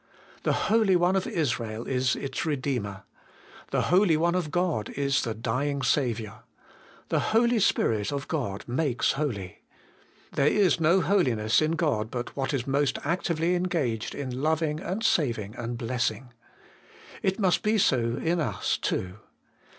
The 0.41 0.53
Holy 0.73 0.95
One 0.95 1.15
of 1.15 1.27
Israel 1.27 1.85
is 1.85 2.15
its 2.15 2.43
Redeemer. 2.43 3.03
The 3.69 3.83
Holy 3.93 4.17
One 4.17 4.33
of 4.33 4.49
God 4.49 4.89
is 4.89 5.21
"the 5.21 5.35
dying 5.35 5.83
Saviour. 5.83 6.41
The 7.09 7.19
Holy 7.37 7.59
Spirit 7.59 8.11
of 8.11 8.27
God 8.27 8.67
makes 8.67 9.11
holy. 9.11 9.61
There 10.31 10.47
is 10.47 10.79
no 10.79 11.01
holiness 11.01 11.61
in 11.61 11.73
God 11.73 12.09
but 12.09 12.35
what 12.35 12.51
is 12.51 12.65
most 12.65 12.97
actively 13.03 13.53
engaged 13.53 14.15
in 14.15 14.41
loving 14.41 14.79
and 14.79 15.03
saving 15.05 15.55
and 15.55 15.77
blessing. 15.77 16.33
It 17.21 17.37
must 17.39 17.61
be 17.61 17.77
so 17.77 18.15
in 18.23 18.39
us 18.39 18.77
too. 18.79 19.19